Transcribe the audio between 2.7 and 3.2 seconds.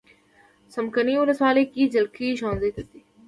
ته ځي.